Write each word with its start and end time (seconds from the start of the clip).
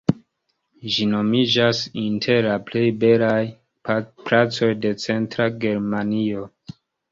Ĝi 0.93 1.05
nomiĝas 1.09 1.81
inter 2.05 2.47
la 2.47 2.55
plej 2.71 2.87
belaj 3.05 3.37
placoj 3.93 4.73
de 4.87 4.95
Centra 5.07 5.51
Germanio. 5.69 6.51